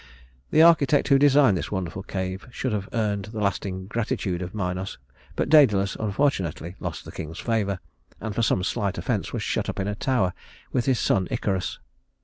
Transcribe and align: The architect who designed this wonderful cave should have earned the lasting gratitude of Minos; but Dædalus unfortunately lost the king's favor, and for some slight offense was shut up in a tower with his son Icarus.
The 0.49 0.63
architect 0.63 1.09
who 1.09 1.19
designed 1.19 1.55
this 1.59 1.71
wonderful 1.71 2.01
cave 2.01 2.47
should 2.49 2.71
have 2.71 2.89
earned 2.91 3.25
the 3.25 3.39
lasting 3.39 3.85
gratitude 3.85 4.41
of 4.41 4.55
Minos; 4.55 4.97
but 5.35 5.47
Dædalus 5.47 5.95
unfortunately 5.95 6.73
lost 6.79 7.05
the 7.05 7.11
king's 7.11 7.37
favor, 7.37 7.79
and 8.19 8.33
for 8.33 8.41
some 8.41 8.63
slight 8.63 8.97
offense 8.97 9.31
was 9.31 9.43
shut 9.43 9.69
up 9.69 9.79
in 9.79 9.87
a 9.87 9.93
tower 9.93 10.33
with 10.71 10.87
his 10.87 10.99
son 10.99 11.27
Icarus. 11.29 11.77